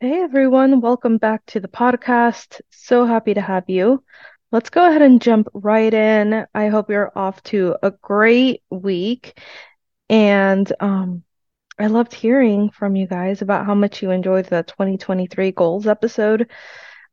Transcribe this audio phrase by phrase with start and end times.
[0.00, 2.60] Hey everyone, welcome back to the podcast.
[2.70, 4.04] So happy to have you.
[4.52, 6.46] Let's go ahead and jump right in.
[6.54, 9.38] I hope you're off to a great week.
[10.08, 11.24] And um,
[11.78, 16.50] I loved hearing from you guys about how much you enjoyed the 2023 goals episode.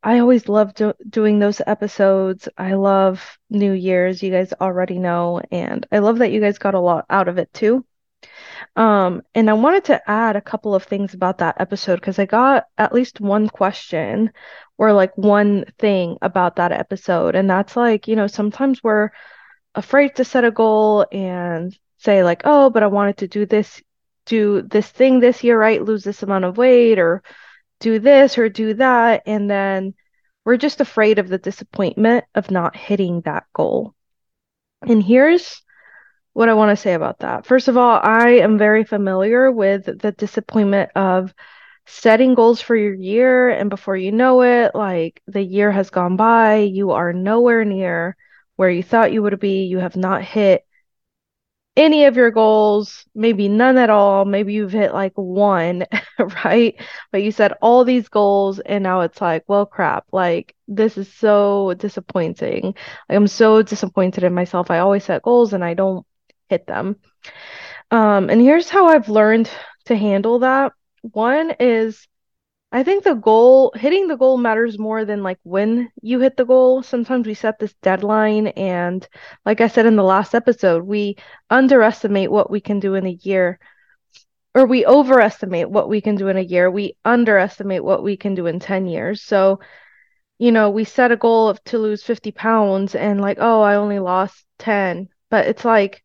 [0.04, 2.50] I always love do doing those episodes.
[2.58, 6.76] I love New Year's, you guys already know, and I love that you guys got
[6.76, 7.86] a lot out of it too.
[8.76, 12.26] Um, and I wanted to add a couple of things about that episode because I
[12.26, 14.32] got at least one question
[14.78, 17.36] or like one thing about that episode.
[17.36, 19.10] And that's like, you know, sometimes we're
[19.76, 23.82] afraid to set a goal and say, like, oh, but I wanted to do this,
[24.26, 25.84] do this thing this year, right?
[25.84, 27.24] Lose this amount of weight or
[27.80, 29.24] do this or do that.
[29.26, 29.94] And then
[30.46, 33.94] we're just afraid of the disappointment of not hitting that goal.
[34.82, 35.62] And here's
[36.34, 37.46] what I want to say about that.
[37.46, 41.34] First of all, I am very familiar with the disappointment of
[41.86, 46.16] setting goals for your year, and before you know it, like the year has gone
[46.18, 48.16] by, you are nowhere near
[48.56, 49.66] where you thought you would be.
[49.66, 50.66] You have not hit
[51.78, 54.26] any of your goals, maybe none at all.
[54.26, 55.86] Maybe you've hit like one,
[56.44, 56.76] right?
[57.12, 61.12] But you set all these goals, and now it's like, well, crap, like this is
[61.14, 62.64] so disappointing.
[63.10, 64.70] Like, I'm so disappointed in myself.
[64.72, 66.06] I always set goals and I don't
[66.52, 66.98] hit them.
[67.90, 69.50] Um, and here's how I've learned
[69.86, 70.74] to handle that.
[71.02, 72.08] One is
[72.74, 76.46] I think the goal, hitting the goal matters more than like when you hit the
[76.46, 76.84] goal.
[76.84, 79.06] Sometimes we set this deadline, and
[79.46, 81.18] like I said in the last episode, we
[81.50, 83.60] underestimate what we can do in a year,
[84.56, 86.72] or we overestimate what we can do in a year.
[86.72, 89.22] We underestimate what we can do in 10 years.
[89.22, 89.60] So,
[90.40, 93.76] you know, we set a goal of to lose 50 pounds, and like, oh, I
[93.76, 95.10] only lost 10.
[95.30, 96.04] But it's like,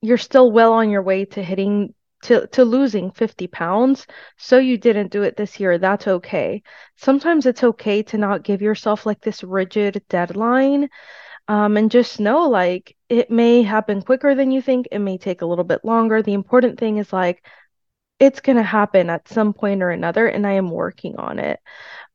[0.00, 4.06] you're still well on your way to hitting to to losing 50 pounds.
[4.36, 5.78] So you didn't do it this year.
[5.78, 6.62] That's okay.
[6.96, 10.88] Sometimes it's okay to not give yourself like this rigid deadline
[11.48, 14.88] um, and just know like it may happen quicker than you think.
[14.92, 16.22] It may take a little bit longer.
[16.22, 17.44] The important thing is like
[18.18, 21.60] it's going to happen at some point or another and i am working on it.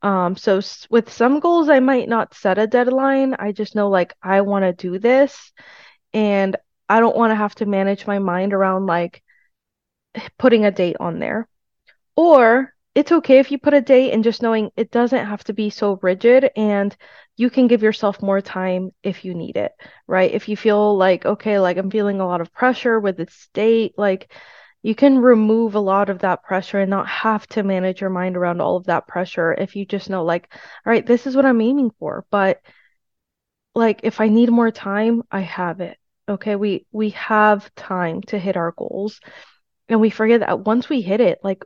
[0.03, 3.35] Um, so s- with some goals i might not set a deadline.
[3.39, 5.51] I just know like i want to do this
[6.13, 6.55] and
[6.89, 9.23] I don't want to have to manage my mind around like
[10.37, 11.47] putting a date on there.
[12.15, 15.53] Or it's okay if you put a date and just knowing it doesn't have to
[15.53, 16.95] be so rigid and
[17.35, 19.71] you can give yourself more time if you need it,
[20.05, 20.31] right?
[20.31, 23.93] If you feel like, okay, like I'm feeling a lot of pressure with this date,
[23.97, 24.31] like
[24.83, 28.37] you can remove a lot of that pressure and not have to manage your mind
[28.37, 30.53] around all of that pressure if you just know, like,
[30.85, 32.25] all right, this is what I'm aiming for.
[32.29, 32.61] But
[33.73, 35.97] like, if I need more time, I have it.
[36.29, 39.19] Okay, we we have time to hit our goals.
[39.89, 41.65] And we forget that once we hit it, like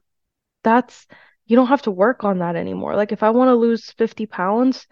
[0.64, 1.08] that's
[1.46, 2.96] you don't have to work on that anymore.
[2.96, 4.88] Like if I want to lose 50 pounds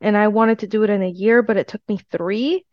[0.00, 2.64] and I wanted to do it in a year, but it took me three,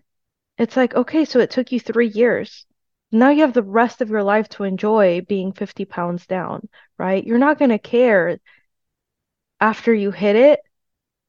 [0.58, 2.66] it's like, okay, so it took you three years.
[3.12, 7.26] Now you have the rest of your life to enjoy being 50 pounds down, right?
[7.26, 8.40] You're not going to care
[9.60, 10.60] after you hit it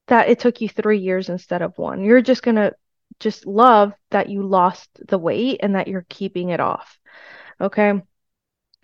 [0.07, 2.03] that it took you three years instead of one.
[2.03, 2.73] You're just going to
[3.19, 6.99] just love that you lost the weight and that you're keeping it off.
[7.59, 8.01] Okay.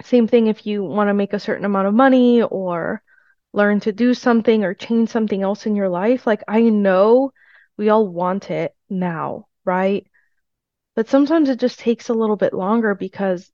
[0.02, 3.02] Same thing if you want to make a certain amount of money or
[3.54, 6.26] learn to do something or change something else in your life.
[6.26, 7.32] Like, I know
[7.78, 10.06] we all want it now, right?
[10.96, 13.52] But sometimes it just takes a little bit longer because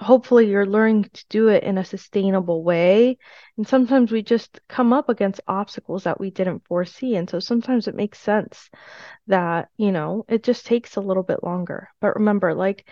[0.00, 3.16] hopefully you're learning to do it in a sustainable way.
[3.56, 7.16] And sometimes we just come up against obstacles that we didn't foresee.
[7.16, 8.70] And so sometimes it makes sense
[9.28, 11.88] that, you know, it just takes a little bit longer.
[12.00, 12.88] But remember, like,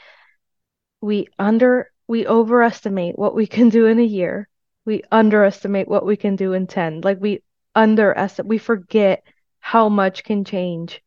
[1.01, 4.49] we under we overestimate what we can do in a year.
[4.85, 7.01] We underestimate what we can do in 10.
[7.01, 7.43] Like we
[7.75, 9.23] underestimate, we forget
[9.61, 11.01] how much can change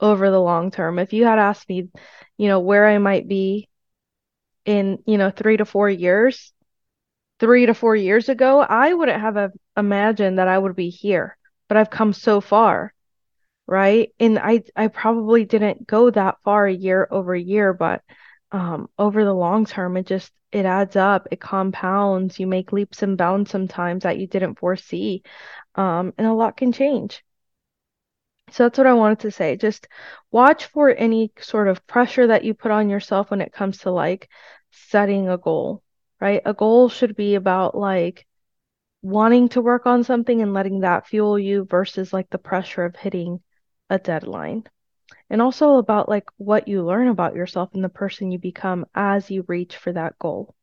[0.00, 0.98] over the long term.
[0.98, 1.88] If you had asked me,
[2.36, 3.67] you know, where I might be
[4.64, 6.52] in, you know, three to four years,
[7.40, 11.36] three to four years ago, I wouldn't have imagined that I would be here,
[11.68, 12.92] but I've come so far,
[13.66, 14.10] right?
[14.20, 18.02] And I I probably didn't go that far year over year, but
[18.52, 22.40] um, over the long term, it just it adds up, it compounds.
[22.40, 25.22] You make leaps and bounds sometimes that you didn't foresee,
[25.74, 27.22] um, and a lot can change.
[28.50, 29.56] So that's what I wanted to say.
[29.56, 29.88] Just
[30.30, 33.90] watch for any sort of pressure that you put on yourself when it comes to
[33.90, 34.28] like
[34.70, 35.82] setting a goal,
[36.20, 36.42] right?
[36.44, 38.26] A goal should be about like
[39.02, 42.96] wanting to work on something and letting that fuel you versus like the pressure of
[42.96, 43.40] hitting
[43.90, 44.64] a deadline
[45.30, 49.30] and also about like what you learn about yourself and the person you become as
[49.30, 50.54] you reach for that goal.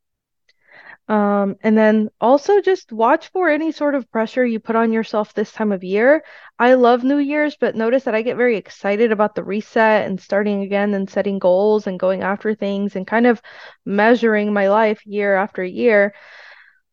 [1.08, 5.34] Um, and then also just watch for any sort of pressure you put on yourself
[5.36, 6.24] this time of year.
[6.58, 10.20] I love New Year's, but notice that I get very excited about the reset and
[10.20, 13.40] starting again and setting goals and going after things and kind of
[13.86, 16.16] measuring my life year after year.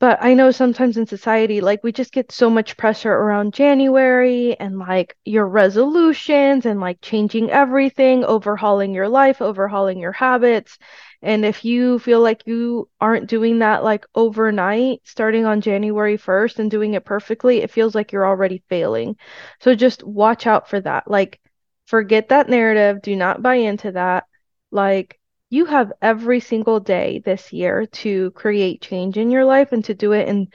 [0.00, 4.58] But I know sometimes in society, like we just get so much pressure around January
[4.58, 10.76] and like your resolutions and like changing everything, overhauling your life, overhauling your habits.
[11.22, 16.58] And if you feel like you aren't doing that like overnight, starting on January 1st
[16.58, 19.16] and doing it perfectly, it feels like you're already failing.
[19.60, 21.08] So just watch out for that.
[21.08, 21.40] Like,
[21.86, 23.02] forget that narrative.
[23.02, 24.24] Do not buy into that.
[24.70, 25.18] Like,
[25.50, 29.94] you have every single day this year to create change in your life and to
[29.94, 30.48] do it in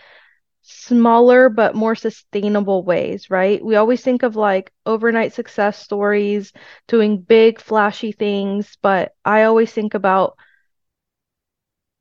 [0.63, 3.63] smaller but more sustainable ways, right?
[3.63, 6.51] We always think of like overnight success stories,
[6.87, 10.35] doing big, flashy things, but I always think about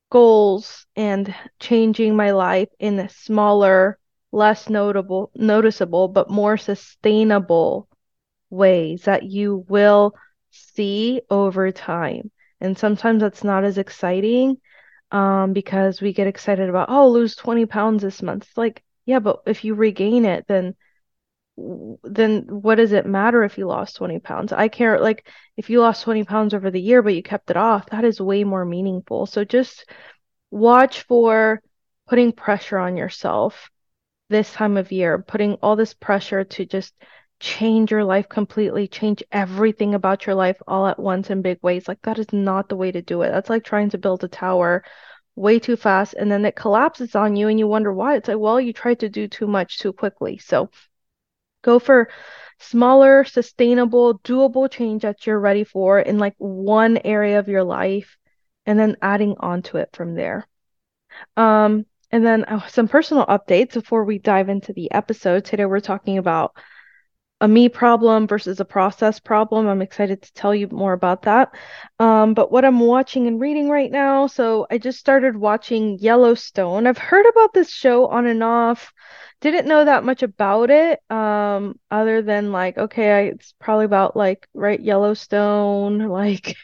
[0.09, 3.97] goals and changing my life in a smaller,
[4.31, 7.87] less notable, noticeable, but more sustainable
[8.49, 10.13] ways that you will
[10.51, 12.31] see over time.
[12.59, 14.57] And sometimes that's not as exciting
[15.11, 18.43] um, because we get excited about, oh, lose 20 pounds this month.
[18.47, 20.75] It's like, yeah, but if you regain it, then
[21.57, 24.53] then what does it matter if you lost 20 pounds?
[24.53, 25.27] I care like
[25.57, 28.21] if you lost 20 pounds over the year, but you kept it off, that is
[28.21, 29.25] way more meaningful.
[29.25, 29.85] So just
[30.51, 31.61] watch for
[32.07, 33.69] putting pressure on yourself
[34.29, 36.93] this time of year, putting all this pressure to just
[37.39, 41.87] change your life completely, change everything about your life all at once in big ways.
[41.87, 43.31] Like that is not the way to do it.
[43.31, 44.83] That's like trying to build a tower
[45.35, 48.15] way too fast and then it collapses on you and you wonder why.
[48.15, 50.39] It's like, well, you tried to do too much too quickly.
[50.39, 50.69] So
[51.61, 52.09] go for
[52.59, 58.17] smaller, sustainable, doable change that you're ready for in like one area of your life
[58.65, 60.47] and then adding onto it from there.
[61.35, 65.45] Um, and then uh, some personal updates before we dive into the episode.
[65.45, 66.55] Today we're talking about
[67.39, 69.67] a me problem versus a process problem.
[69.67, 71.53] I'm excited to tell you more about that.
[71.99, 76.87] Um, but what I'm watching and reading right now, so I just started watching Yellowstone.
[76.87, 78.91] I've heard about this show on and off.
[79.39, 84.15] Didn't know that much about it, um, other than like, okay, I, it's probably about
[84.17, 86.55] like, right, Yellowstone, like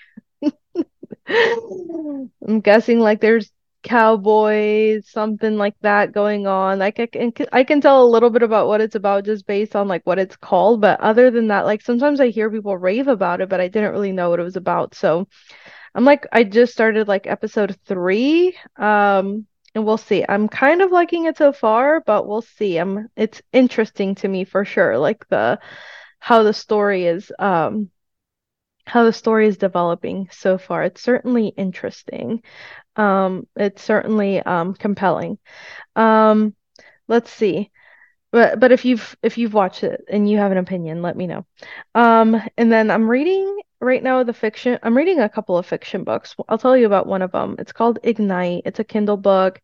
[1.28, 3.52] I'm guessing like there's
[3.84, 6.80] cowboys, something like that going on.
[6.80, 9.76] Like I can I can tell a little bit about what it's about just based
[9.76, 13.08] on like what it's called, but other than that, like sometimes I hear people rave
[13.08, 14.96] about it, but I didn't really know what it was about.
[14.96, 15.28] So
[15.96, 18.58] I'm like I just started like episode 3.
[18.78, 20.24] Um and we'll see.
[20.30, 22.78] I'm kind of liking it so far, but we'll see.
[22.78, 25.60] I'm it's interesting to me for sure, like the
[26.20, 27.90] how the story is um
[28.86, 30.84] how the story is developing so far.
[30.84, 32.42] It's certainly interesting.
[32.96, 35.38] Um, it's certainly um, compelling.
[35.96, 36.56] Um,
[37.08, 37.72] let's see.
[38.32, 41.28] But but if you've if you've watched it and you have an opinion, let me
[41.28, 41.46] know.
[41.94, 44.80] Um, and then I'm reading right now the fiction.
[44.82, 46.36] I'm reading a couple of fiction books.
[46.50, 47.56] I'll tell you about one of them.
[47.60, 48.64] It's called Ignite.
[48.66, 49.62] It's a Kindle book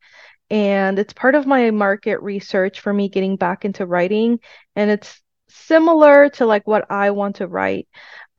[0.49, 4.39] and it's part of my market research for me getting back into writing
[4.75, 7.88] and it's similar to like what I want to write.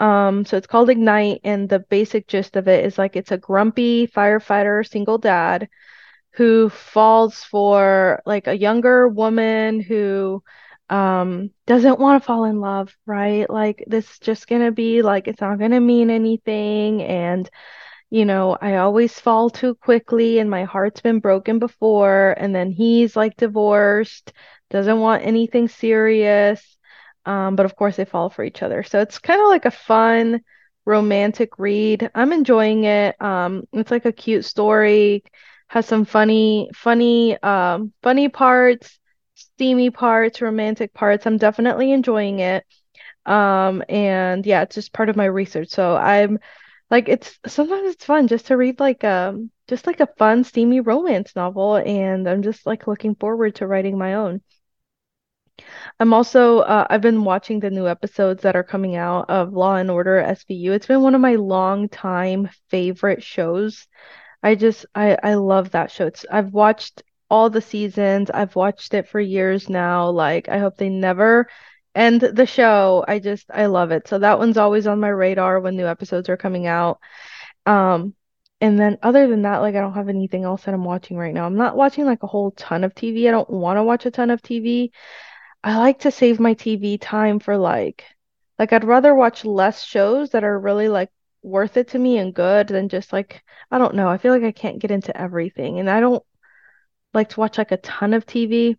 [0.01, 3.39] Um, so it's called Ignite, and the basic gist of it is like it's a
[3.39, 5.69] grumpy firefighter single dad
[6.33, 10.43] who falls for like a younger woman who
[10.89, 13.49] um doesn't want to fall in love, right?
[13.51, 17.49] Like this just gonna be like it's not gonna mean anything and
[18.11, 22.71] you know, I always fall too quickly and my heart's been broken before and then
[22.73, 24.33] he's like divorced,
[24.71, 26.77] doesn't want anything serious
[27.27, 28.83] um, but of course, they fall for each other.
[28.83, 30.41] So it's kind of like a fun,
[30.85, 32.11] romantic read.
[32.15, 33.21] I'm enjoying it.
[33.21, 35.25] Um, it's like a cute story,
[35.69, 38.99] has some funny, funny, um, funny parts,
[39.35, 41.27] steamy parts, romantic parts.
[41.27, 42.65] I'm definitely enjoying it.
[43.27, 45.69] Um, and yeah, it's just part of my research.
[45.69, 46.39] So I'm
[46.91, 50.81] like, it's sometimes it's fun just to read like um just like a fun, steamy
[50.81, 54.43] romance novel, and I'm just like looking forward to writing my own.
[55.99, 59.77] I'm also uh, I've been watching the new episodes that are coming out of Law
[59.77, 60.73] and Order SVU.
[60.73, 63.87] It's been one of my long time favorite shows.
[64.43, 66.07] I just I I love that show.
[66.07, 68.31] It's I've watched all the seasons.
[68.31, 70.11] I've watched it for years now.
[70.11, 71.49] Like I hope they never
[71.95, 73.05] end the show.
[73.07, 74.09] I just I love it.
[74.09, 77.01] So that one's always on my radar when new episodes are coming out.
[77.67, 78.15] Um
[78.61, 81.33] and then other than that, like I don't have anything else that I'm watching right
[81.33, 81.47] now.
[81.47, 83.29] I'm not watching like a whole ton of TV.
[83.29, 84.91] I don't want to watch a ton of TV.
[85.63, 88.05] I like to save my TV time for like
[88.59, 91.11] like I'd rather watch less shows that are really like
[91.43, 94.09] worth it to me and good than just like I don't know.
[94.09, 96.25] I feel like I can't get into everything and I don't
[97.15, 98.79] like to watch like a ton of TV.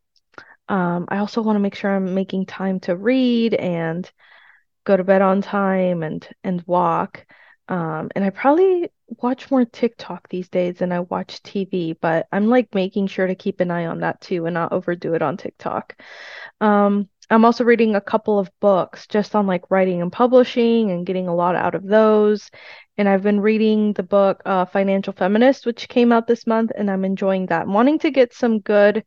[0.69, 4.09] Um, I also want to make sure I'm making time to read and
[4.85, 7.25] go to bed on time and and walk.
[7.71, 8.89] Um, and I probably
[9.21, 13.33] watch more TikTok these days than I watch TV, but I'm like making sure to
[13.33, 15.95] keep an eye on that too and not overdo it on TikTok.
[16.59, 21.05] Um, I'm also reading a couple of books just on like writing and publishing and
[21.05, 22.51] getting a lot out of those.
[22.97, 26.91] And I've been reading the book uh, Financial Feminist, which came out this month, and
[26.91, 27.61] I'm enjoying that.
[27.61, 29.05] I'm wanting to get some good,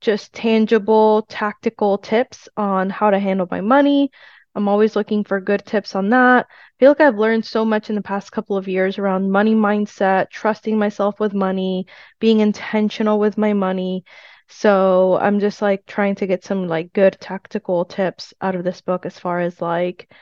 [0.00, 4.10] just tangible, tactical tips on how to handle my money.
[4.54, 6.46] I'm always looking for good tips on that.
[6.48, 9.54] I feel like I've learned so much in the past couple of years around money
[9.54, 11.86] mindset, trusting myself with money,
[12.20, 14.04] being intentional with my money.
[14.48, 18.82] So I'm just like trying to get some like good tactical tips out of this
[18.82, 20.12] book as far as like,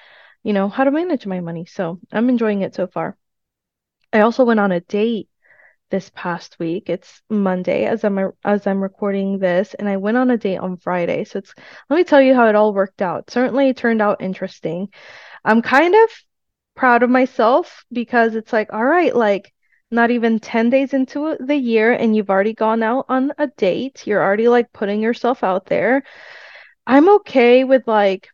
[0.45, 1.67] you know, how to manage my money.
[1.67, 3.17] So I'm enjoying it so far.
[4.13, 5.29] I also went on a date
[5.91, 6.89] this past week.
[6.89, 10.77] It's Monday as I'm as I'm recording this, and I went on a date on
[10.77, 11.25] Friday.
[11.25, 11.55] So it's
[11.89, 13.31] let me tell you how it all worked out.
[13.31, 14.89] Certainly it turned out interesting.
[15.45, 16.11] I'm kind of
[16.75, 19.53] proud of myself because it's like, all right, like
[19.91, 24.07] not even 10 days into the year and you've already gone out on a date.
[24.07, 26.05] You're already like putting yourself out there.
[26.87, 28.29] I'm okay with like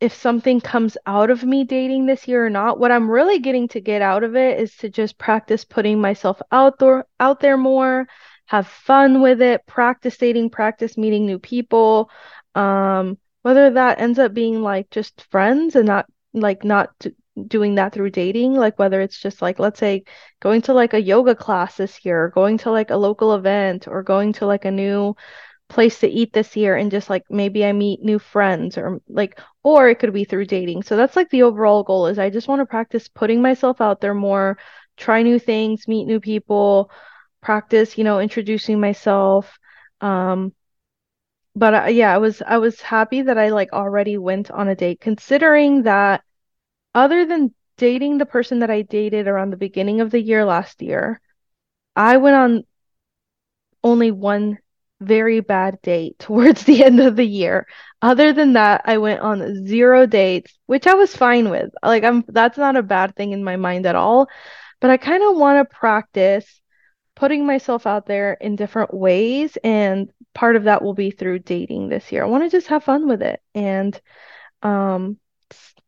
[0.00, 2.78] if something comes out of me dating this year or not.
[2.78, 6.40] What I'm really getting to get out of it is to just practice putting myself
[6.50, 8.08] out there out there more,
[8.46, 12.10] have fun with it, practice dating, practice meeting new people.
[12.54, 16.90] Um, whether that ends up being like just friends and not like not
[17.46, 20.04] doing that through dating, like whether it's just like let's say
[20.40, 24.02] going to like a yoga class this year, going to like a local event or
[24.02, 25.14] going to like a new
[25.70, 29.40] place to eat this year and just like maybe I meet new friends or like
[29.62, 30.82] or it could be through dating.
[30.82, 34.00] So that's like the overall goal is I just want to practice putting myself out
[34.00, 34.58] there more,
[34.96, 36.90] try new things, meet new people,
[37.40, 39.58] practice, you know, introducing myself.
[40.00, 40.52] Um
[41.54, 44.74] but uh, yeah, I was I was happy that I like already went on a
[44.76, 46.22] date considering that
[46.94, 50.82] other than dating the person that I dated around the beginning of the year last
[50.82, 51.20] year,
[51.96, 52.64] I went on
[53.82, 54.58] only one
[55.00, 57.66] very bad date towards the end of the year.
[58.02, 61.70] Other than that, I went on zero dates, which I was fine with.
[61.82, 64.28] Like I'm that's not a bad thing in my mind at all,
[64.80, 66.60] but I kind of want to practice
[67.16, 71.88] putting myself out there in different ways and part of that will be through dating
[71.88, 72.22] this year.
[72.24, 74.00] I want to just have fun with it and
[74.62, 75.18] um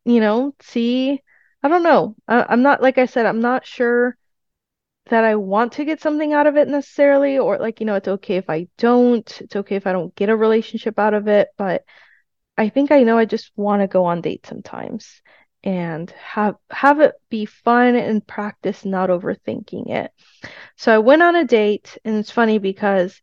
[0.05, 1.21] you know, see
[1.63, 2.17] I don't know.
[2.29, 4.17] I, I'm not like I said, I'm not sure
[5.07, 8.09] that I want to get something out of it necessarily, or like, you know, it's
[8.09, 9.41] okay if I don't.
[9.41, 11.49] It's okay if I don't get a relationship out of it.
[11.57, 11.85] But
[12.57, 15.23] I think I know I just want to go on dates sometimes
[15.65, 20.13] and have have it be fun and practice not overthinking it.
[20.77, 23.21] So I went on a date, and it's funny because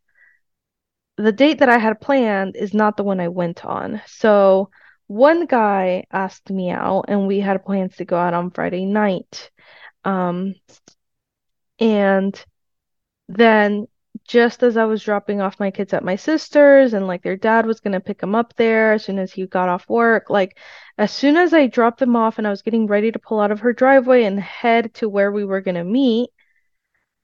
[1.16, 4.00] the date that I had planned is not the one I went on.
[4.06, 4.70] So
[5.06, 9.50] one guy asked me out, and we had plans to go out on Friday night.
[10.04, 10.54] Um,
[11.80, 12.44] and
[13.28, 13.86] then
[14.26, 17.66] just as I was dropping off my kids at my sister's and like their dad
[17.66, 20.58] was going to pick them up there as soon as he got off work, like
[20.98, 23.52] as soon as I dropped them off and I was getting ready to pull out
[23.52, 26.30] of her driveway and head to where we were going to meet,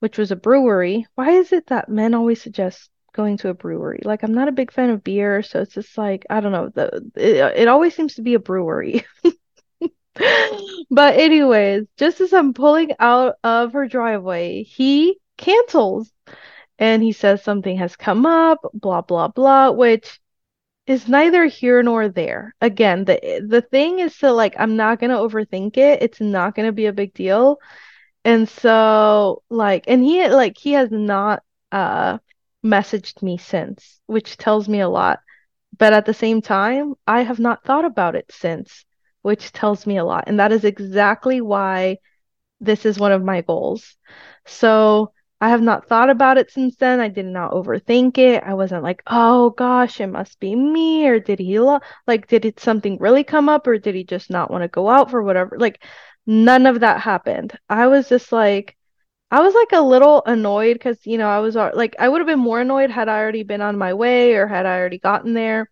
[0.00, 1.06] which was a brewery.
[1.14, 4.00] Why is it that men always suggest going to a brewery?
[4.04, 6.70] Like I'm not a big fan of beer, so it's just like I don't know,
[6.70, 9.04] the it, it always seems to be a brewery.
[10.90, 16.10] But anyways, just as I'm pulling out of her driveway, he cancels
[16.78, 20.20] and he says something has come up, blah blah blah, which
[20.86, 22.54] is neither here nor there.
[22.62, 26.02] Again, the the thing is to like I'm not going to overthink it.
[26.02, 27.58] It's not going to be a big deal.
[28.24, 32.18] And so like and he like he has not uh
[32.64, 35.20] messaged me since, which tells me a lot.
[35.78, 38.85] But at the same time, I have not thought about it since
[39.26, 40.24] which tells me a lot.
[40.28, 41.98] And that is exactly why
[42.60, 43.96] this is one of my goals.
[44.46, 47.00] So I have not thought about it since then.
[47.00, 48.44] I did not overthink it.
[48.44, 51.80] I wasn't like, oh gosh, it must be me, or did he lo-?
[52.06, 54.88] like did it something really come up, or did he just not want to go
[54.88, 55.58] out for whatever?
[55.58, 55.82] Like
[56.26, 57.58] none of that happened.
[57.68, 58.76] I was just like,
[59.30, 62.28] I was like a little annoyed because you know I was like I would have
[62.28, 65.34] been more annoyed had I already been on my way or had I already gotten
[65.34, 65.68] there.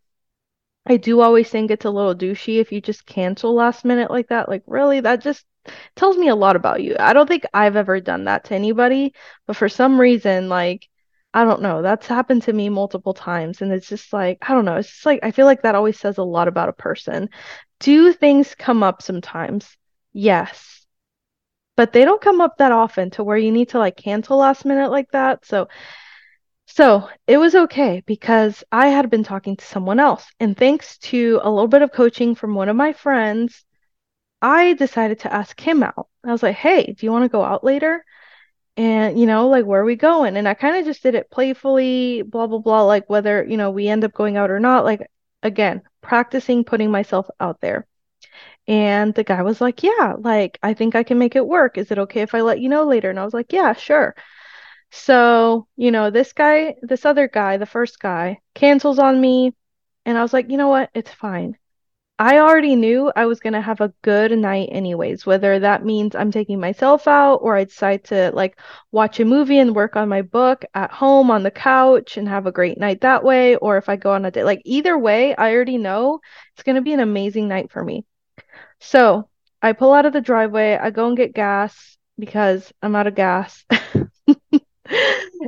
[0.86, 4.28] I do always think it's a little douchey if you just cancel last minute like
[4.28, 4.48] that.
[4.48, 5.00] Like, really?
[5.00, 5.44] That just
[5.96, 6.96] tells me a lot about you.
[6.98, 9.14] I don't think I've ever done that to anybody,
[9.46, 10.88] but for some reason, like,
[11.32, 13.62] I don't know, that's happened to me multiple times.
[13.62, 15.98] And it's just like, I don't know, it's just like, I feel like that always
[15.98, 17.30] says a lot about a person.
[17.80, 19.76] Do things come up sometimes?
[20.12, 20.86] Yes.
[21.76, 24.64] But they don't come up that often to where you need to like cancel last
[24.64, 25.44] minute like that.
[25.44, 25.68] So
[26.66, 30.26] So it was okay because I had been talking to someone else.
[30.40, 33.64] And thanks to a little bit of coaching from one of my friends,
[34.42, 36.08] I decided to ask him out.
[36.24, 38.04] I was like, hey, do you want to go out later?
[38.76, 40.36] And, you know, like, where are we going?
[40.36, 43.70] And I kind of just did it playfully, blah, blah, blah, like whether, you know,
[43.70, 44.84] we end up going out or not.
[44.84, 45.08] Like,
[45.42, 47.86] again, practicing putting myself out there.
[48.66, 51.78] And the guy was like, yeah, like, I think I can make it work.
[51.78, 53.10] Is it okay if I let you know later?
[53.10, 54.14] And I was like, yeah, sure.
[54.96, 59.52] So, you know, this guy, this other guy, the first guy, cancels on me.
[60.06, 60.90] And I was like, you know what?
[60.94, 61.56] It's fine.
[62.18, 66.14] I already knew I was going to have a good night anyways, whether that means
[66.14, 68.58] I'm taking myself out or I decide to like
[68.92, 72.46] watch a movie and work on my book at home on the couch and have
[72.46, 74.44] a great night that way, or if I go on a date.
[74.44, 76.20] Like either way, I already know
[76.54, 78.06] it's going to be an amazing night for me.
[78.80, 79.28] So
[79.60, 83.16] I pull out of the driveway, I go and get gas because I'm out of
[83.16, 83.64] gas.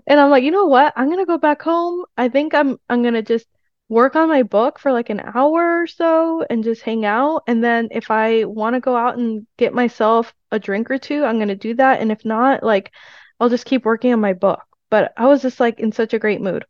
[0.07, 0.93] And I'm like, you know what?
[0.97, 2.05] I'm gonna go back home.
[2.17, 3.47] I think I'm I'm gonna just
[3.89, 7.43] work on my book for like an hour or so and just hang out.
[7.47, 11.25] And then if I want to go out and get myself a drink or two,
[11.25, 12.01] I'm gonna do that.
[12.01, 12.93] And if not, like
[13.41, 14.63] I'll just keep working on my book.
[14.91, 16.65] But I was just like in such a great mood.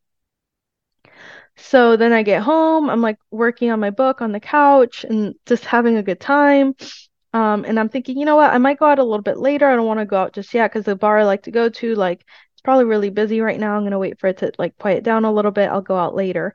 [1.57, 5.35] So then I get home, I'm like working on my book on the couch and
[5.47, 6.75] just having a good time.
[7.33, 9.67] Um, and I'm thinking, you know what, I might go out a little bit later.
[9.69, 11.69] I don't want to go out just yet because the bar I like to go
[11.69, 12.25] to, like,
[12.67, 13.77] probably really busy right now.
[13.77, 15.71] I'm gonna wait for it to like quiet down a little bit.
[15.71, 16.55] I'll go out later.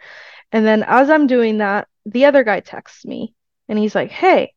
[0.52, 3.34] And then as I'm doing that, the other guy texts me
[3.70, 4.54] and he's like, Hey,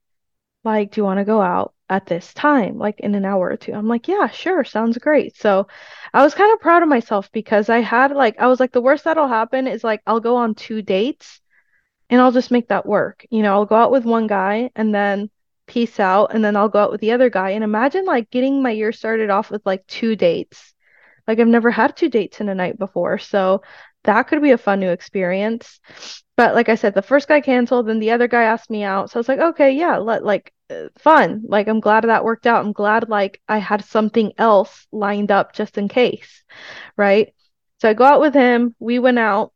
[0.65, 3.57] like, do you want to go out at this time, like in an hour or
[3.57, 3.73] two?
[3.75, 5.37] I'm like, Yeah, sure, sounds great.
[5.37, 5.69] So
[6.13, 8.83] I was kind of proud of myself because I had like, I was like, the
[8.83, 11.41] worst that'll happen is like, I'll go on two dates
[12.11, 13.25] and I'll just make that work.
[13.31, 15.31] You know, I'll go out with one guy and then
[15.67, 17.51] peace out, and then I'll go out with the other guy.
[17.51, 20.74] And imagine like getting my year started off with like two dates.
[21.27, 23.19] Like I've never had two dates in a night before.
[23.19, 23.63] So
[24.05, 25.81] that could be a fun new experience.
[26.37, 29.11] But like I said, the first guy canceled, then the other guy asked me out.
[29.11, 31.43] So I was like, okay, yeah, let like uh, fun.
[31.47, 32.65] Like I'm glad that worked out.
[32.65, 36.45] I'm glad like I had something else lined up just in case,
[36.97, 37.33] right?
[37.81, 38.75] So I go out with him.
[38.79, 39.53] We went out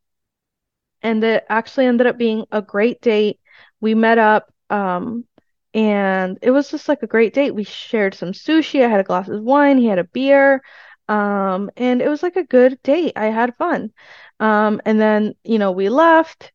[1.02, 3.40] and it actually ended up being a great date.
[3.80, 5.24] We met up, um,
[5.74, 7.54] and it was just like a great date.
[7.54, 8.84] We shared some sushi.
[8.84, 9.78] I had a glass of wine.
[9.78, 10.62] He had a beer,
[11.08, 13.12] um, and it was like a good date.
[13.16, 13.92] I had fun.
[14.40, 16.52] Um, and then, you know, we left.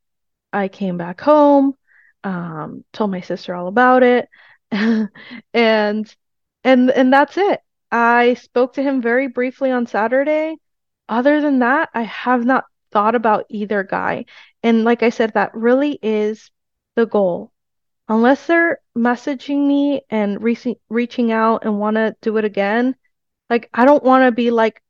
[0.53, 1.73] I came back home,
[2.23, 4.29] um, told my sister all about it,
[4.71, 5.09] and
[5.53, 7.59] and and that's it.
[7.91, 10.55] I spoke to him very briefly on Saturday.
[11.09, 14.25] Other than that, I have not thought about either guy.
[14.63, 16.51] And like I said, that really is
[16.95, 17.51] the goal.
[18.07, 22.95] Unless they're messaging me and re- reaching out and want to do it again,
[23.53, 24.81] like I don't want to be like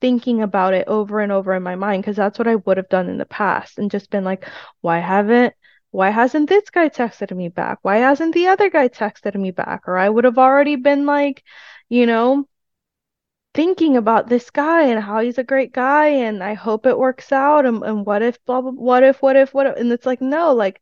[0.00, 2.88] thinking about it over and over in my mind because that's what I would have
[2.88, 4.46] done in the past and just been like,
[4.80, 5.54] why haven't
[5.90, 7.78] why hasn't this guy texted me back?
[7.82, 9.88] Why hasn't the other guy texted me back?
[9.88, 11.42] Or I would have already been like,
[11.88, 12.46] you know,
[13.54, 17.32] thinking about this guy and how he's a great guy and I hope it works
[17.32, 20.06] out and, and what if blah blah what if what if what if and it's
[20.06, 20.80] like no like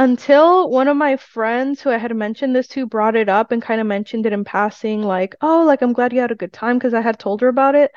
[0.00, 3.60] until one of my friends who I had mentioned this to brought it up and
[3.60, 6.54] kind of mentioned it in passing like oh like I'm glad you had a good
[6.54, 7.92] time because I had told her about it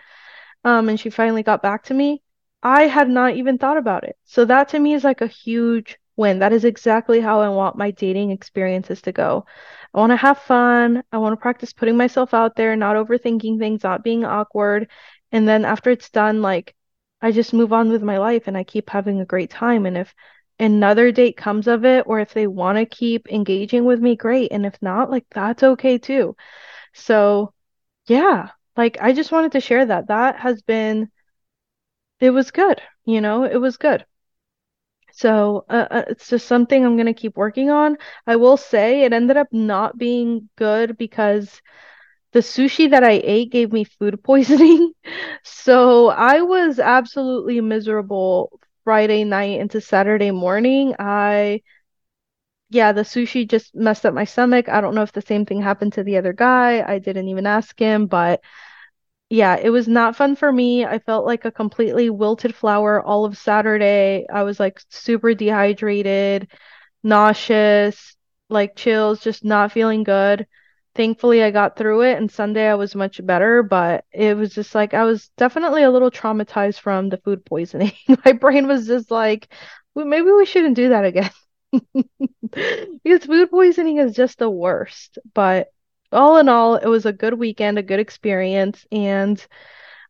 [0.66, 2.22] um and she finally got back to me
[2.62, 5.98] I had not even thought about it so that to me is like a huge
[6.18, 9.46] win that is exactly how I want my dating experiences to go
[9.94, 11.04] I want to have fun.
[11.12, 14.90] I want to practice putting myself out there, not overthinking things, not being awkward.
[15.32, 16.76] And then after it's done, like
[17.22, 19.86] I just move on with my life and I keep having a great time.
[19.86, 20.14] And if
[20.60, 24.52] another date comes of it, or if they want to keep engaging with me, great.
[24.52, 26.36] And if not, like that's okay too.
[26.94, 27.54] So,
[28.08, 30.08] yeah, like I just wanted to share that.
[30.08, 31.10] That has been,
[32.20, 32.82] it was good.
[33.06, 34.06] You know, it was good.
[35.12, 37.98] So uh, uh, it's just something I'm gonna keep working on.
[38.28, 41.62] I will say it ended up not being good because
[42.34, 44.94] the sushi that I ate gave me food poisoning.
[45.44, 50.96] So I was absolutely miserable Friday night into Saturday morning.
[51.00, 51.62] I,
[52.70, 54.68] yeah, the sushi just messed up my stomach.
[54.70, 56.84] I don't know if the same thing happened to the other guy.
[56.86, 58.42] I didn't even ask him, but
[59.30, 60.86] yeah, it was not fun for me.
[60.86, 64.26] I felt like a completely wilted flower all of Saturday.
[64.34, 66.50] I was like super dehydrated,
[67.04, 68.16] nauseous,
[68.50, 70.48] like chills, just not feeling good.
[70.96, 74.76] Thankfully, I got through it, and Sunday I was much better, but it was just
[74.76, 77.94] like I was definitely a little traumatized from the food poisoning.
[78.26, 79.48] My brain was just like,
[79.96, 81.32] "Well, maybe we shouldn't do that again.
[83.04, 85.18] Because food poisoning is just the worst.
[85.34, 85.72] But
[86.12, 89.44] all in all, it was a good weekend, a good experience, and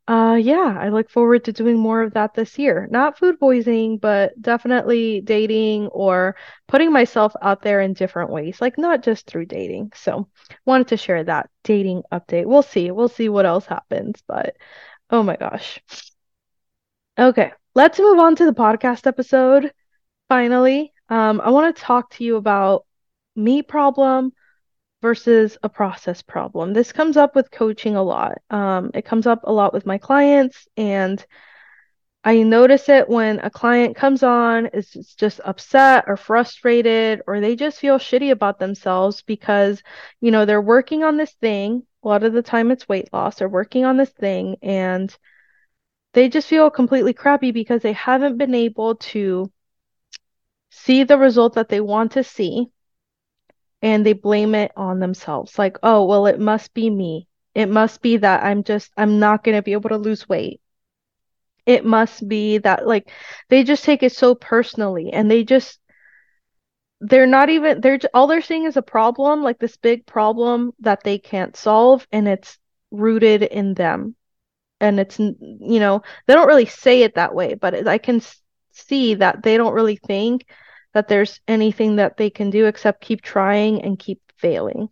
[0.05, 2.87] Uh, yeah, I look forward to doing more of that this year.
[2.91, 6.35] Not food poisoning, but definitely dating or
[6.67, 9.93] putting myself out there in different ways, like not just through dating.
[9.95, 10.27] So,
[10.65, 12.45] wanted to share that dating update.
[12.45, 12.91] We'll see.
[12.91, 14.57] We'll see what else happens, but
[15.09, 15.79] oh my gosh.
[17.17, 19.71] Okay, let's move on to the podcast episode.
[20.27, 22.85] Finally, um, I want to talk to you about
[23.35, 24.33] me problem
[25.03, 26.73] versus a process problem.
[26.73, 28.41] This comes up with coaching a lot.
[28.49, 31.23] Um, it comes up a lot with my clients, and
[32.23, 37.57] I notice it when a client comes on, is just upset or frustrated, or they
[37.57, 39.83] just feel shitty about themselves because,
[40.21, 41.83] you know, they're working on this thing.
[42.03, 43.35] A lot of the time it's weight loss.
[43.35, 45.15] They're working on this thing and
[46.13, 49.51] they just feel completely crappy because they haven't been able to
[50.69, 52.71] see the result that they want to see
[53.83, 55.59] and they blame it on themselves.
[55.59, 57.27] Like, oh, well, it must be me.
[57.53, 60.61] It must be that I'm just, I'm not going to be able to lose weight.
[61.65, 63.11] It must be that, like,
[63.49, 65.79] they just take it so personally and they just,
[67.01, 71.03] they're not even, they're, all they're seeing is a problem, like this big problem that
[71.03, 72.57] they can't solve, and it's
[72.89, 74.15] rooted in them.
[74.79, 78.21] And it's, you know, they don't really say it that way, but I can
[78.71, 80.45] see that they don't really think
[80.93, 84.89] that there's anything that they can do except keep trying and keep failing.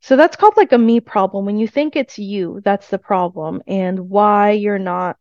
[0.00, 1.46] So that's called like a me problem.
[1.46, 5.16] When you think it's you, that's the problem and why you're not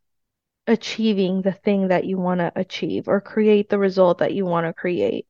[0.68, 4.66] achieving the thing that you want to achieve or create the result that you want
[4.66, 5.28] to create.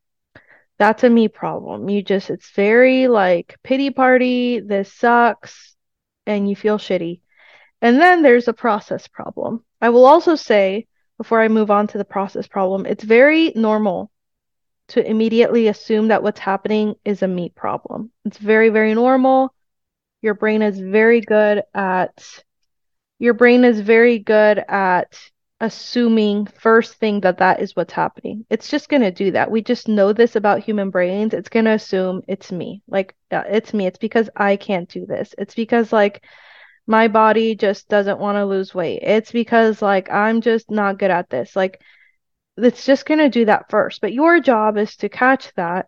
[0.78, 1.90] That's a me problem.
[1.90, 5.76] You just, it's very like pity party, this sucks,
[6.26, 7.22] and you feel shitty.
[7.82, 9.64] And then there's a process problem.
[9.82, 14.11] I will also say, before I move on to the process problem, it's very normal
[14.92, 18.12] to immediately assume that what's happening is a me problem.
[18.26, 19.54] It's very, very normal.
[20.22, 22.44] Your brain is very good at
[23.20, 25.16] your brain is very good at
[25.60, 28.46] assuming first thing that that is what's happening.
[28.50, 29.52] It's just going to do that.
[29.52, 31.36] We just know this about human brains.
[31.36, 32.82] It's going to assume it's me.
[32.88, 33.86] Like yeah, it's me.
[33.86, 35.36] It's because I can't do this.
[35.38, 36.24] It's because like
[36.88, 39.04] my body just doesn't want to lose weight.
[39.04, 41.56] It's because like I'm just not good at this.
[41.56, 41.80] Like
[42.64, 44.02] it's just going to do that first.
[44.02, 45.88] But your job is to catch that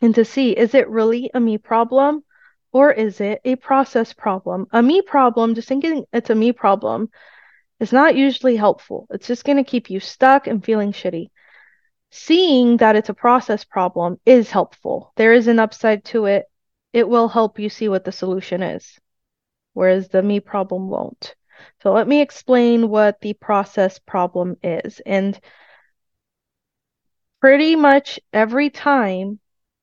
[0.00, 2.24] and to see is it really a me problem
[2.72, 4.66] or is it a process problem?
[4.72, 7.10] A me problem, just thinking it's a me problem,
[7.80, 9.06] is not usually helpful.
[9.10, 11.28] It's just going to keep you stuck and feeling shitty.
[12.10, 15.12] Seeing that it's a process problem is helpful.
[15.16, 16.46] There is an upside to it.
[16.92, 18.98] It will help you see what the solution is,
[19.74, 21.34] whereas the me problem won't.
[21.82, 25.00] So let me explain what the process problem is.
[25.04, 25.38] And
[27.40, 29.40] pretty much every time,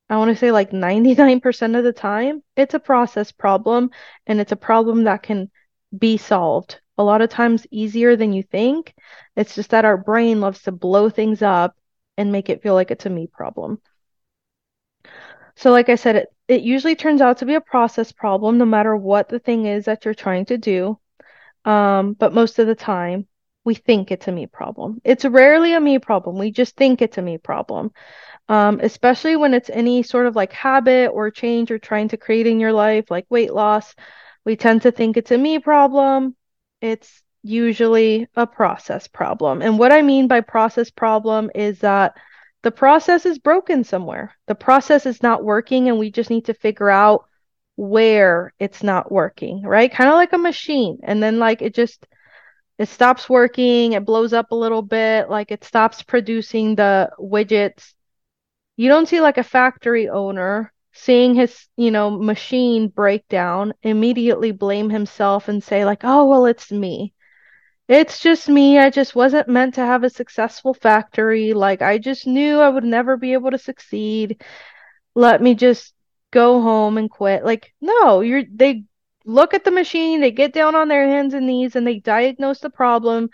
[0.08, 3.90] I want to say like 99% of the time, it's a process problem
[4.26, 5.50] and it's a problem that can
[5.96, 6.80] be solved.
[6.98, 8.94] A lot of times easier than you think.
[9.36, 11.76] It's just that our brain loves to blow things up
[12.16, 13.80] and make it feel like it's a me problem.
[15.56, 18.64] So, like I said, it, it usually turns out to be a process problem no
[18.64, 20.98] matter what the thing is that you're trying to do.
[21.64, 23.26] Um, but most of the time,
[23.66, 25.00] we think it's a me problem.
[25.04, 26.38] It's rarely a me problem.
[26.38, 27.90] We just think it's a me problem.
[28.48, 32.46] Um, especially when it's any sort of like habit or change you're trying to create
[32.46, 33.92] in your life, like weight loss.
[34.44, 36.36] We tend to think it's a me problem.
[36.80, 39.62] It's usually a process problem.
[39.62, 42.16] And what I mean by process problem is that
[42.62, 44.32] the process is broken somewhere.
[44.46, 47.26] The process is not working, and we just need to figure out
[47.74, 49.92] where it's not working, right?
[49.92, 51.00] Kind of like a machine.
[51.02, 52.06] And then like it just
[52.78, 57.94] it stops working, it blows up a little bit, like it stops producing the widgets.
[58.76, 64.52] You don't see like a factory owner seeing his, you know, machine break down, immediately
[64.52, 67.14] blame himself and say like, "Oh, well, it's me."
[67.88, 68.78] It's just me.
[68.78, 71.52] I just wasn't meant to have a successful factory.
[71.54, 74.42] Like I just knew I would never be able to succeed.
[75.14, 75.94] Let me just
[76.32, 77.44] go home and quit.
[77.44, 78.84] Like, no, you're they
[79.26, 82.60] look at the machine, they get down on their hands and knees and they diagnose
[82.60, 83.28] the problem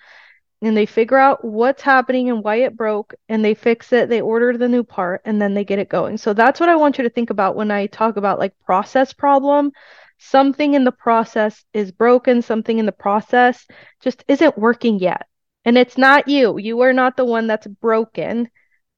[0.63, 4.21] and they figure out what's happening and why it broke and they fix it, they
[4.21, 6.17] order the new part and then they get it going.
[6.17, 9.13] So that's what I want you to think about when I talk about like process
[9.13, 9.73] problem.
[10.19, 13.67] Something in the process is broken, something in the process
[14.01, 15.27] just isn't working yet.
[15.65, 16.59] And it's not you.
[16.59, 18.49] You are not the one that's broken.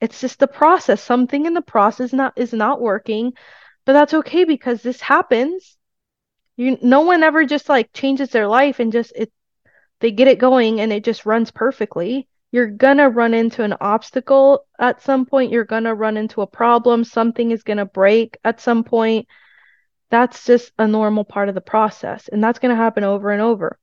[0.00, 1.02] It's just the process.
[1.02, 3.32] Something in the process not is not working
[3.84, 5.76] but that's okay because this happens.
[6.56, 9.32] You no one ever just like changes their life and just it
[10.00, 12.28] they get it going and it just runs perfectly.
[12.52, 15.52] You're gonna run into an obstacle at some point.
[15.52, 17.04] You're gonna run into a problem.
[17.04, 19.26] Something is gonna break at some point.
[20.10, 22.28] That's just a normal part of the process.
[22.28, 23.78] And that's gonna happen over and over.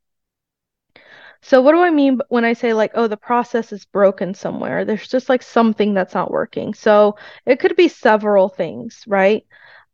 [1.42, 4.86] So what do I mean when I say like, oh, the process is broken somewhere?
[4.86, 6.74] There's just like something that's not working.
[6.74, 9.46] So it could be several things, right?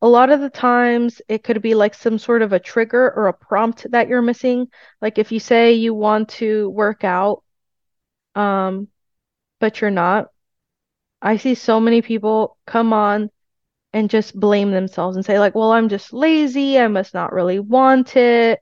[0.01, 3.27] A lot of the times it could be like some sort of a trigger or
[3.27, 4.67] a prompt that you're missing.
[5.01, 7.43] Like if you say you want to work out,
[8.35, 8.89] um,
[9.59, 10.27] but you're not.
[11.21, 13.31] I see so many people come on
[13.93, 16.77] and just blame themselves and say like, well, I'm just lazy.
[16.77, 18.59] I must not really want it.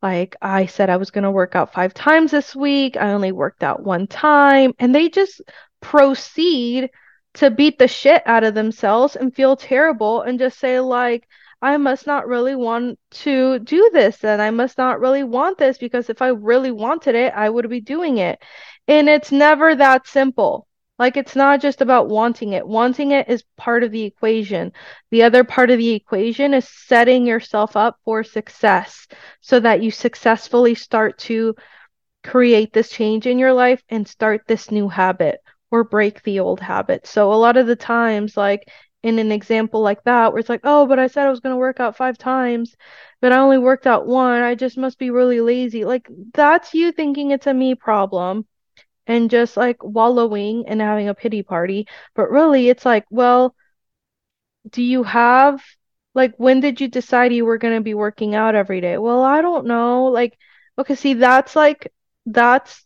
[0.00, 2.96] Like I said, I was going to work out five times this week.
[2.96, 4.72] I only worked out one time.
[4.78, 5.42] And they just
[5.80, 6.90] proceed
[7.38, 11.28] to beat the shit out of themselves and feel terrible and just say, like,
[11.62, 15.78] I must not really want to do this and I must not really want this
[15.78, 18.40] because if I really wanted it, I would be doing it.
[18.88, 20.66] And it's never that simple.
[20.98, 22.66] Like it's not just about wanting it.
[22.66, 24.72] Wanting it is part of the equation.
[25.12, 29.06] The other part of the equation is setting yourself up for success
[29.40, 31.54] so that you successfully start to
[32.24, 36.60] create this change in your life and start this new habit or break the old
[36.60, 37.06] habit.
[37.06, 38.68] So a lot of the times like
[39.02, 41.52] in an example like that where it's like, "Oh, but I said I was going
[41.54, 42.76] to work out 5 times,
[43.20, 44.42] but I only worked out one.
[44.42, 48.46] I just must be really lazy." Like that's you thinking it's a me problem
[49.06, 51.86] and just like wallowing and having a pity party.
[52.14, 53.54] But really, it's like, well,
[54.70, 55.62] do you have
[56.14, 58.98] like when did you decide you were going to be working out every day?
[58.98, 60.06] Well, I don't know.
[60.06, 60.36] Like,
[60.78, 61.92] okay, see, that's like
[62.26, 62.84] that's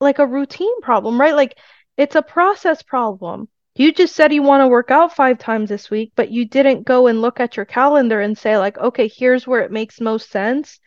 [0.00, 1.34] like a routine problem, right?
[1.34, 1.56] Like
[2.02, 3.48] it's a process problem.
[3.74, 6.84] You just said you want to work out five times this week, but you didn't
[6.84, 10.30] go and look at your calendar and say, like, okay, here's where it makes most
[10.30, 10.80] sense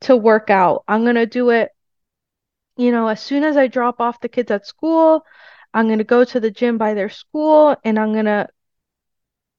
[0.00, 0.84] to work out.
[0.88, 1.70] I'm going to do it
[2.76, 5.24] you know, as soon as I drop off the kids at school,
[5.72, 8.48] I'm going to go to the gym by their school and I'm going to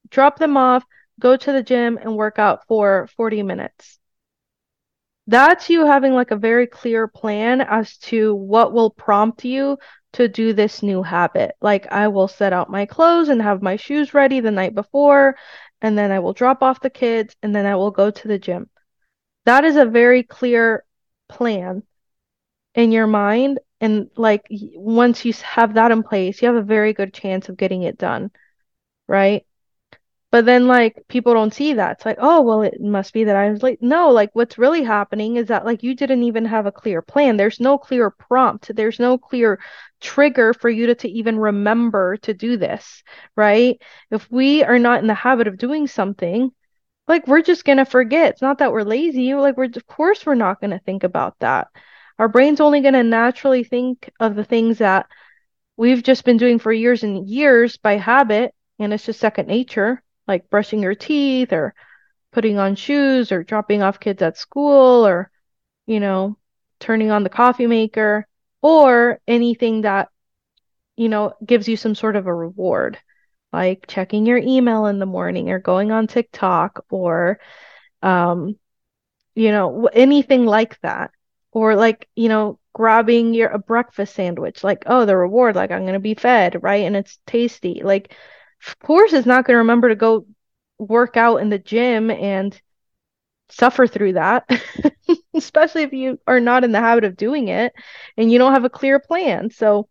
[0.10, 0.84] drop them off,
[1.20, 4.00] go to the gym and work out for 40 minutes.
[5.28, 9.78] That's you having like a very clear plan as to what will prompt you
[10.16, 11.56] to do this new habit.
[11.62, 15.36] Like I will set out my clothes and have my shoes ready the night before,
[15.82, 18.40] and then I will drop off the kids and then I will go to the
[18.40, 18.70] gym.
[19.46, 20.84] That is a very clear
[21.28, 21.84] plan
[22.76, 26.94] in your mind and like once you have that in place you have a very
[26.94, 28.32] good chance of getting it done
[29.08, 29.46] right
[30.36, 31.94] but then like people don't see that.
[31.94, 34.84] It's like oh well it must be that i was like no like what's really
[34.84, 37.38] happening is that like you didn't even have a clear plan.
[37.38, 38.76] There's no clear prompt.
[38.76, 39.62] There's no clear
[40.02, 43.02] trigger for you to, to even remember to do this
[43.38, 43.82] right?
[44.12, 46.52] If we are not in the habit of doing something
[47.08, 48.32] like we're just gonna forget.
[48.32, 49.34] It's not that we're lazy.
[49.36, 51.70] Like we're of course we're not gonna think about that.
[52.20, 55.08] Our brain's only to naturally think of the things that
[55.78, 60.04] we've just been doing for years and years by habit, and it's just second nature,
[60.28, 61.74] like brushing your teeth or
[62.32, 65.30] putting on shoes or dropping off kids at school or,
[65.86, 66.38] you know,
[66.80, 68.28] turning on the coffee maker
[68.62, 70.10] or anything that,
[70.98, 72.98] you know, gives you some sort of a reward,
[73.54, 77.40] like checking your email in the morning or going on TikTok or,
[78.02, 78.56] um,
[79.36, 81.12] you know, anything like that.
[81.52, 85.88] Or like you know grabbing your a breakfast sandwich like oh the reward like i'm
[85.88, 86.84] to be fed right?
[86.84, 87.82] And it's tasty.
[87.82, 88.14] Like
[88.68, 90.26] of course it's not going to remember to go
[90.78, 92.60] work out in the gym and
[93.50, 94.50] suffer through that
[95.36, 97.74] especially if you are not in the habit of doing it
[98.18, 99.88] and you don't have a clear plan so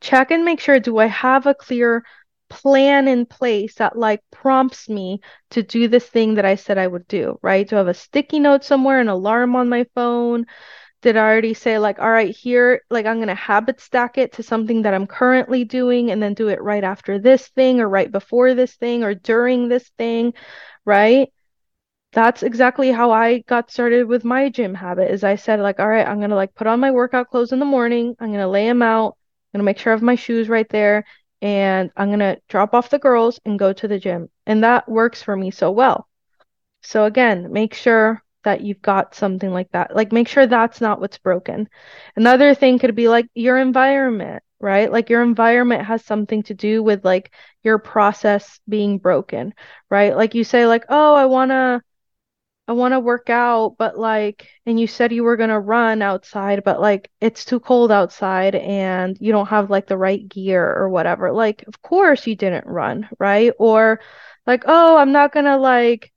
[0.00, 2.04] check and make sure do i have a clear
[2.48, 5.20] plan in place that like prompts me
[5.50, 7.66] to do this thing that I said I would do, right?
[7.66, 10.44] Do I have a sticky note somewhere, an alarm on my phone?
[11.02, 14.42] Did I already say like, all right, here, like I'm gonna habit stack it to
[14.42, 18.10] something that I'm currently doing and then do it right after this thing or right
[18.10, 20.34] before this thing or during this thing,
[20.84, 21.28] right?
[22.12, 25.88] That's exactly how I got started with my gym habit is I said like, all
[25.88, 28.66] right, I'm gonna like put on my workout clothes in the morning, I'm gonna lay
[28.66, 29.16] them out,
[29.52, 31.04] I'm gonna make sure I have my shoes right there,
[31.42, 34.30] and I'm to drop off the girls and go to the gym.
[34.46, 36.06] And that works for me so well.
[36.82, 39.94] So again, make sure that you've got something like that.
[39.94, 41.68] Like make sure that's not what's broken.
[42.16, 44.90] Another thing could be like your environment, right?
[44.90, 49.54] Like your environment has something to do with like your process being broken,
[49.90, 50.16] right?
[50.16, 51.82] Like you say like, "Oh, I want to
[52.68, 56.00] I want to work out, but like, and you said you were going to run
[56.00, 60.64] outside, but like, it's too cold outside and you don't have like the right gear
[60.76, 61.32] or whatever.
[61.32, 63.52] Like, of course you didn't run, right?
[63.58, 64.00] Or
[64.46, 66.12] like, oh, I'm not going to like,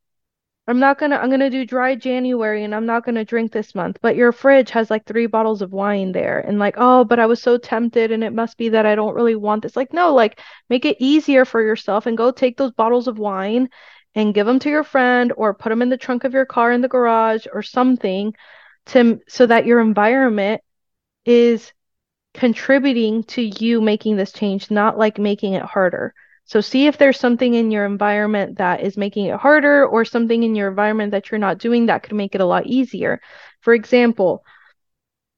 [0.68, 4.00] I'm not to, I'm to do dry January and I'm not to drink this month,
[4.02, 6.40] but your fridge has like three bottles of wine there.
[6.40, 9.14] And like, oh, but I was so tempted and it must be that I don't
[9.14, 9.76] really want this.
[9.76, 13.70] Like, no, like, make it easier for yourself and go take those bottles of wine
[14.16, 16.72] and give them to your friend or put them in the trunk of your car
[16.72, 18.34] in the garage or something
[18.88, 20.62] to so that your environment
[21.26, 21.72] is
[22.34, 26.14] contributing to you making this change, not like making it harder.
[26.46, 30.44] So see if there's something in your environment that is making it harder or something
[30.44, 33.20] in your environment that you're not doing that could make it a lot easier.
[33.62, 34.44] For example,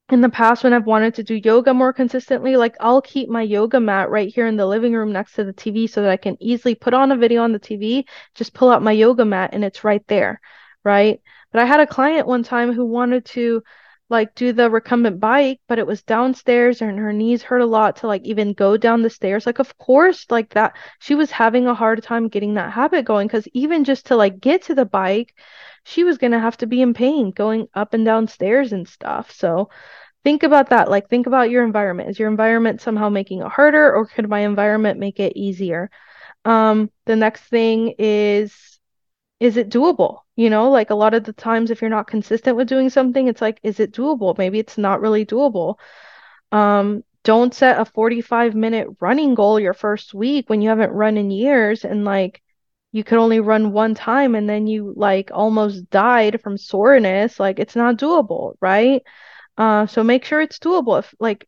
[0.09, 3.41] in the past when I've wanted to do yoga more consistently, like I'll keep my
[3.41, 6.17] yoga mat right here in the living room next to the TV so that I
[6.17, 9.51] can easily put on a video on the TV, just pull out my yoga mat
[9.53, 10.39] and it's right there,
[10.83, 11.21] right?
[11.51, 13.63] But I had a client one time who wanted to
[14.09, 17.97] like do the recumbent bike, but it was downstairs and her knees hurt a lot
[17.97, 19.45] to like even go down the stairs.
[19.45, 23.27] Like, of course, like that, she was having a hard time getting that habit going
[23.27, 25.33] because even just to like get to the bike,
[25.83, 28.87] she was going to have to be in pain going up and down stairs and
[28.87, 29.31] stuff.
[29.31, 29.69] So
[30.23, 30.89] think about that.
[30.89, 32.09] Like, think about your environment.
[32.09, 35.89] Is your environment somehow making it harder or could my environment make it easier?
[36.45, 38.76] Um, the next thing is
[39.39, 40.21] is it doable?
[40.35, 43.27] You know, like a lot of the times if you're not consistent with doing something,
[43.27, 44.37] it's like, is it doable?
[44.37, 45.75] Maybe it's not really doable.
[46.51, 51.17] Um, don't set a 45 minute running goal your first week when you haven't run
[51.17, 52.41] in years and like
[52.91, 57.39] you could only run one time and then you like almost died from soreness.
[57.39, 59.03] Like it's not doable, right?
[59.57, 60.99] Uh, so make sure it's doable.
[60.99, 61.47] If like,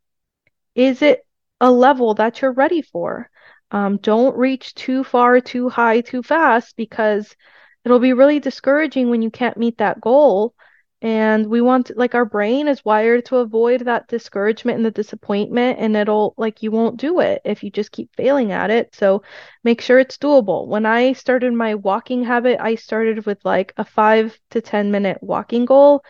[0.75, 1.25] is it
[1.61, 3.29] a level that you're ready for?
[3.71, 7.35] Um, don't reach too far, too high, too fast because
[7.85, 10.53] it'll be really discouraging when you can't meet that goal.
[11.01, 15.79] And we want, like, our brain is wired to avoid that discouragement and the disappointment,
[15.79, 18.93] and it'll, like, you won't do it if you just keep failing at it.
[18.93, 19.23] So
[19.63, 20.67] make sure it's doable.
[20.67, 25.19] When I started my walking habit, I started with like a five to 10 minute
[25.21, 26.03] walking goal,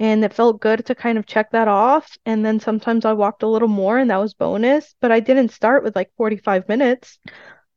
[0.00, 2.16] and it felt good to kind of check that off.
[2.26, 5.50] And then sometimes I walked a little more, and that was bonus, but I didn't
[5.50, 7.18] start with like 45 minutes.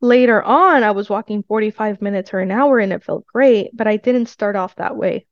[0.01, 3.87] Later on, I was walking 45 minutes or an hour and it felt great, but
[3.87, 5.27] I didn't start off that way.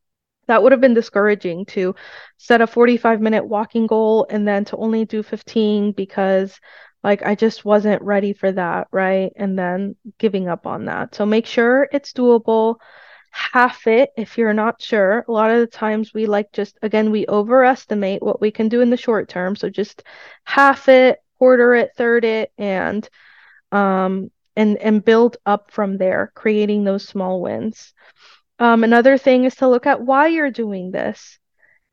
[0.47, 1.95] That would have been discouraging to
[2.37, 6.59] set a 45 minute walking goal and then to only do 15 because
[7.03, 9.31] like I just wasn't ready for that, right?
[9.35, 11.15] And then giving up on that.
[11.15, 12.75] So make sure it's doable.
[13.31, 15.23] Half it if you're not sure.
[15.27, 18.81] A lot of the times we like just again we overestimate what we can do
[18.81, 19.55] in the short term.
[19.55, 20.03] So just
[20.43, 23.07] half it, quarter it, third it, and
[23.71, 27.93] um and and build up from there, creating those small wins.
[28.59, 31.39] Um, another thing is to look at why you're doing this.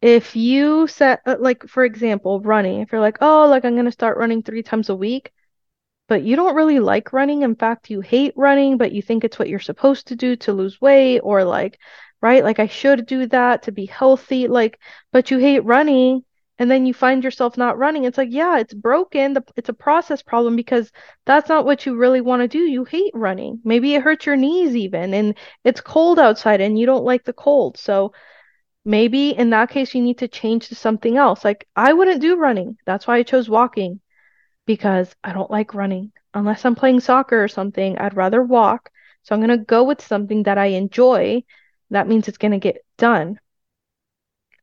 [0.03, 3.87] If you set, uh, like, for example, running, if you're like, oh, like, I'm going
[3.87, 5.33] to start running three times a week,
[6.09, 7.43] but you don't really like running.
[7.43, 10.53] In fact, you hate running, but you think it's what you're supposed to do to
[10.53, 11.79] lose weight, or like,
[12.21, 14.79] right, like, I should do that to be healthy, like,
[15.13, 16.25] but you hate running
[16.59, 20.23] and then you find yourself not running it's like yeah it's broken it's a process
[20.23, 20.91] problem because
[21.25, 23.61] that's not what you really want to do you hate running.
[23.65, 27.33] Maybe it hurts your knees even and it's cold outside and you don't like the
[27.33, 28.13] cold so
[28.85, 31.45] maybe in that case you need to change to something else.
[31.45, 34.01] Like i wouldn't do running that's why i chose walking
[34.67, 36.13] because i don't like running.
[36.35, 38.91] Unless i'm playing soccer or something i'd rather walk
[39.23, 41.43] so i'm going to go with something that i enjoy
[41.91, 43.39] that means it's going to get done.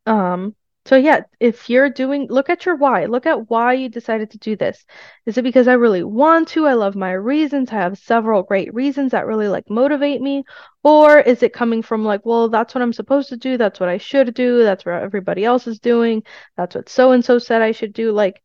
[0.06, 3.06] Um so yeah, if you're doing, look at your why.
[3.06, 4.86] Look at why you decided to do this.
[5.26, 6.67] Is it because I really want to?
[6.67, 7.72] I love my reasons.
[7.72, 10.43] I have several great reasons that really like motivate me.
[10.84, 13.58] Or is it coming from like, well, that's what I'm supposed to do.
[13.58, 14.63] That's what I should do.
[14.63, 16.24] That's what everybody else is doing.
[16.58, 18.12] That's what so and so said I should do.
[18.12, 18.43] Like,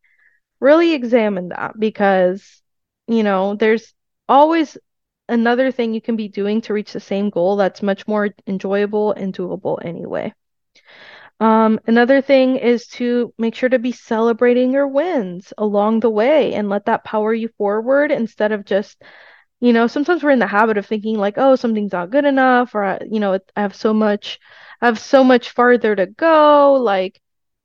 [0.61, 2.61] really examine that because,
[3.07, 3.93] you know, there's
[4.29, 4.77] always
[5.27, 9.11] another thing you can be doing to reach the same goal that's much more enjoyable
[9.13, 10.33] and doable anyway.
[11.39, 16.53] Um, another thing is to make sure to be celebrating your wins along the way
[16.53, 19.01] and let that power you forward instead of just,
[19.61, 22.75] you know, sometimes we're in the habit of thinking like, oh, something's not good enough,
[22.75, 24.39] or you know, I have so much,
[24.81, 26.73] I have so much farther to go.
[26.73, 27.21] Like,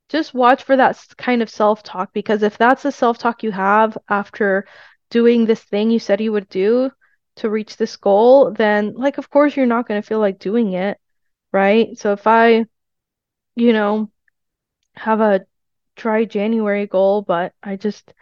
[0.09, 4.67] just watch for that kind of self-talk because if that's the self-talk you have after
[5.09, 6.91] doing this thing you said you would do
[7.37, 10.73] to reach this goal, then like, of course, you're not going to feel like doing
[10.73, 10.97] it,
[11.51, 11.97] right?
[11.97, 12.65] So if I
[13.55, 14.11] you know,
[14.95, 15.45] have a
[15.95, 18.13] Dry January goal, but I just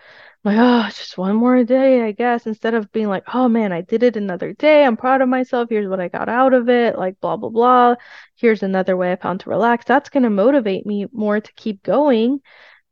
[0.44, 3.82] like, oh, just one more day, I guess, instead of being like, oh man, I
[3.82, 4.84] did it another day.
[4.86, 5.70] I'm proud of myself.
[5.70, 6.98] Here's what I got out of it.
[6.98, 7.96] Like, blah, blah, blah.
[8.36, 9.86] Here's another way I found to relax.
[9.86, 12.42] That's going to motivate me more to keep going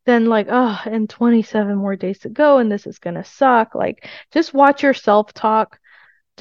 [0.05, 3.75] than like, oh, and 27 more days to go and this is going to suck.
[3.75, 5.79] Like, just watch your self talk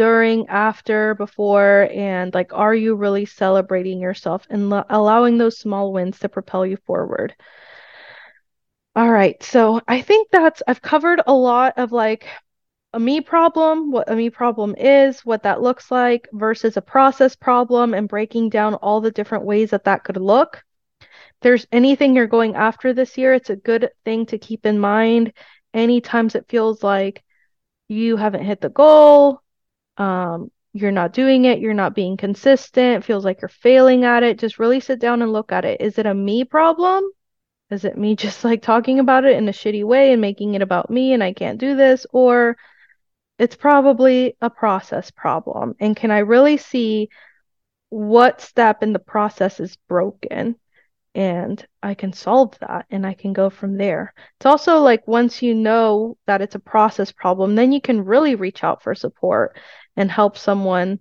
[0.01, 5.93] during, after, before, and like, are you really celebrating yourself and lo- allowing those small
[5.93, 7.35] wins to propel you forward?
[8.97, 12.27] All right, so I think that's, I've covered a lot of like
[12.95, 17.37] a me problem, what a me problem is, what that looks like versus a process
[17.37, 20.63] problem, and breaking down all the different ways that that could look.
[21.43, 25.33] there's anything you're going after this year, it's a good thing to keep in mind.
[25.75, 27.23] Any times it feels like
[27.89, 29.41] you haven't hit the goal,
[30.01, 34.39] um, you're not doing it, you're not being consistent, feels like you're failing at it,
[34.39, 35.81] just really sit down and look at it.
[35.81, 37.05] Is it a me problem?
[37.71, 40.63] Is it me just like talking about it in a shitty way and making it
[40.63, 42.07] about me and I can't do this?
[42.13, 42.57] Or
[43.39, 45.75] it's probably a process problem.
[45.81, 47.11] And can I really see
[47.91, 50.57] what step in the process is broken?
[51.15, 54.15] and I can solve that and I can go from there.
[54.39, 58.37] It's also like once you know that it's a process problem, then you can really
[58.37, 59.59] reach out for support
[60.01, 61.01] and help someone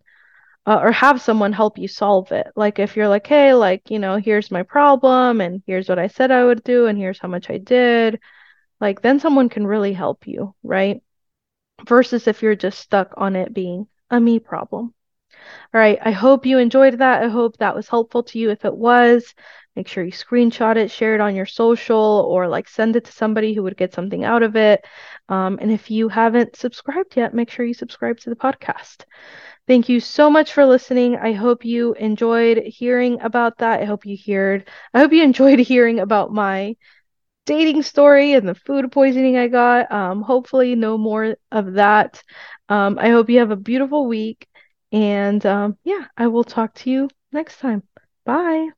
[0.66, 2.48] uh, or have someone help you solve it.
[2.56, 6.08] Like if you're like, hey, like, you know, here's my problem and here's what I
[6.08, 8.20] said I would do and here's how much I did,
[8.82, 11.02] like then someone can really help you, right?
[11.88, 14.94] Versus if you're just stuck on it being a me problem.
[15.74, 17.24] All right, I hope you enjoyed that.
[17.24, 18.50] I hope that was helpful to you.
[18.50, 19.34] If it was,
[19.76, 23.12] make sure you screenshot it, share it on your social, or like send it to
[23.12, 24.86] somebody who would get something out of it.
[25.30, 29.06] Um, and if you haven't subscribed yet, make sure you subscribe to the podcast.
[29.68, 31.16] Thank you so much for listening.
[31.18, 33.82] I hope you enjoyed hearing about that.
[33.82, 36.76] I hope you heard, I hope you enjoyed hearing about my
[37.46, 39.92] dating story and the food poisoning I got.
[39.92, 42.22] Um, hopefully, no more of that.
[42.70, 44.48] Um, I hope you have a beautiful week.
[44.92, 47.84] And um, yeah, I will talk to you next time.
[48.26, 48.70] Bye.